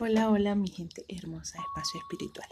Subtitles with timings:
[0.00, 2.48] Hola, hola mi gente hermosa de Espacio Espiritual.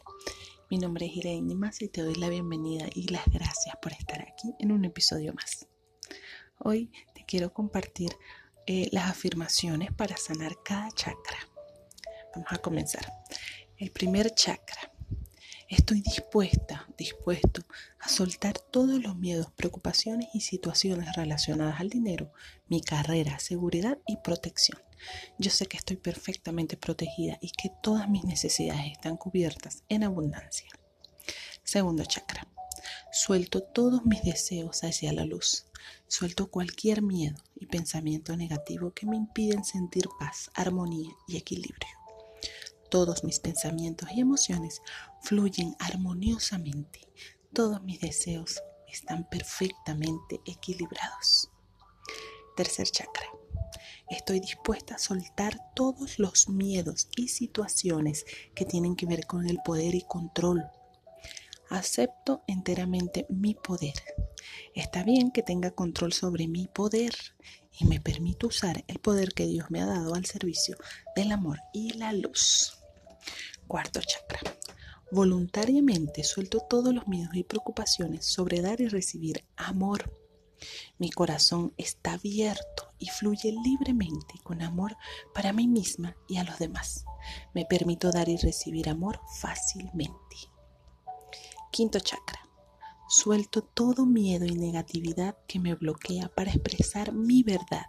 [0.70, 4.20] Mi nombre es Irene Más y te doy la bienvenida y las gracias por estar
[4.22, 5.66] aquí en un episodio más.
[6.58, 8.16] Hoy te quiero compartir
[8.66, 11.38] eh, las afirmaciones para sanar cada chakra.
[12.34, 13.12] Vamos a comenzar.
[13.76, 14.92] El primer chakra
[15.72, 17.62] Estoy dispuesta, dispuesto
[17.98, 22.30] a soltar todos los miedos, preocupaciones y situaciones relacionadas al dinero,
[22.68, 24.78] mi carrera, seguridad y protección.
[25.38, 30.68] Yo sé que estoy perfectamente protegida y que todas mis necesidades están cubiertas en abundancia.
[31.64, 32.46] Segundo chakra.
[33.12, 35.66] Suelto todos mis deseos hacia la luz.
[36.08, 41.90] Suelto cualquier miedo y pensamiento negativo que me impiden sentir paz, armonía y equilibrio.
[42.90, 44.82] Todos mis pensamientos y emociones
[45.22, 47.08] fluyen armoniosamente.
[47.52, 51.50] Todos mis deseos están perfectamente equilibrados.
[52.56, 53.41] Tercer chakra.
[54.12, 59.56] Estoy dispuesta a soltar todos los miedos y situaciones que tienen que ver con el
[59.64, 60.66] poder y control.
[61.70, 63.94] Acepto enteramente mi poder.
[64.74, 67.14] Está bien que tenga control sobre mi poder
[67.80, 70.76] y me permito usar el poder que Dios me ha dado al servicio
[71.16, 72.74] del amor y la luz.
[73.66, 74.40] Cuarto chakra.
[75.10, 80.14] Voluntariamente suelto todos los miedos y preocupaciones sobre dar y recibir amor.
[80.98, 84.96] Mi corazón está abierto y fluye libremente con amor
[85.34, 87.04] para mí misma y a los demás.
[87.54, 90.36] Me permito dar y recibir amor fácilmente.
[91.70, 92.40] Quinto chakra.
[93.08, 97.84] Suelto todo miedo y negatividad que me bloquea para expresar mi verdad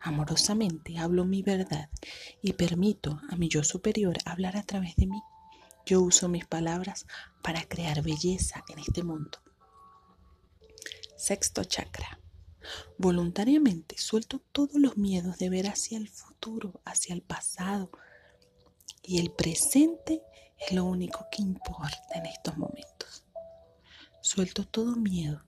[0.00, 1.88] Amorosamente hablo mi verdad
[2.42, 5.20] y permito a mi yo superior hablar a través de mí.
[5.84, 7.06] Yo uso mis palabras
[7.42, 9.38] para crear belleza en este mundo.
[11.16, 12.20] Sexto chakra.
[12.98, 17.90] Voluntariamente suelto todos los miedos de ver hacia el futuro, hacia el pasado.
[19.02, 20.22] Y el presente
[20.58, 23.24] es lo único que importa en estos momentos.
[24.20, 25.44] Suelto todo miedo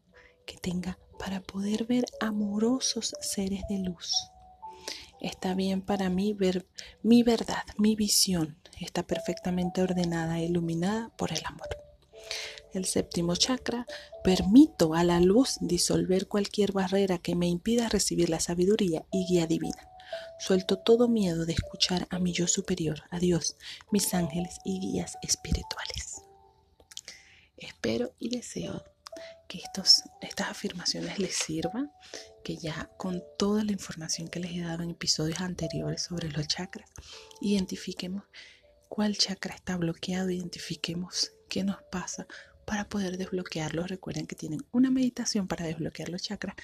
[0.47, 4.15] que tenga para poder ver amorosos seres de luz
[5.21, 6.67] Está bien para mí ver
[7.03, 8.57] mi verdad, mi visión.
[8.81, 11.69] Está perfectamente ordenada e iluminada por el amor.
[12.79, 13.89] El séptimo chakra,
[14.23, 19.49] permito a la luz disolver cualquier barrera que me impida recibir la sabiduría y guía
[19.49, 19.91] divina.
[20.39, 23.57] Suelto todo miedo de escuchar a mi yo superior, a Dios,
[23.91, 26.23] mis ángeles y guías espirituales.
[27.57, 28.85] Espero y deseo
[29.49, 31.91] que estos, estas afirmaciones les sirvan,
[32.45, 36.47] que ya con toda la información que les he dado en episodios anteriores sobre los
[36.47, 36.89] chakras,
[37.41, 38.23] identifiquemos
[38.89, 42.27] cuál chakra está bloqueado, identifiquemos qué nos pasa
[42.69, 43.89] para poder desbloquearlos.
[43.89, 46.55] Recuerden que tienen una meditación para desbloquear los chakras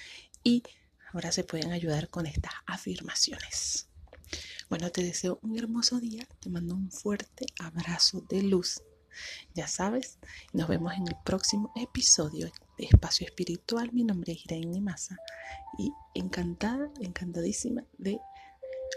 [0.43, 0.63] y
[1.11, 3.89] ahora se pueden ayudar con estas afirmaciones.
[4.69, 8.81] Bueno, te deseo un hermoso día, te mando un fuerte abrazo de luz
[9.53, 10.19] ya sabes,
[10.53, 13.91] nos vemos en el próximo episodio de Espacio Espiritual.
[13.93, 15.17] Mi nombre es Irene Massa
[15.77, 18.19] y encantada, encantadísima de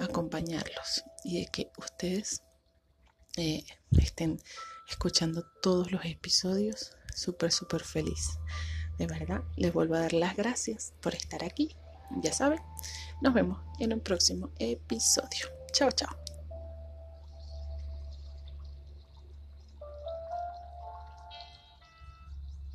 [0.00, 2.42] acompañarlos y de que ustedes
[3.36, 3.64] eh,
[3.98, 4.40] estén
[4.88, 6.92] escuchando todos los episodios.
[7.14, 8.38] Súper, súper feliz.
[8.98, 11.76] De verdad, les vuelvo a dar las gracias por estar aquí.
[12.22, 12.60] Ya saben,
[13.20, 15.48] nos vemos en un próximo episodio.
[15.72, 16.27] Chao, chao.